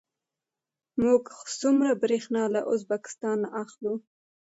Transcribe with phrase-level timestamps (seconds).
[1.03, 1.23] موږ
[1.61, 3.93] څومره بریښنا له ازبکستان اخلو؟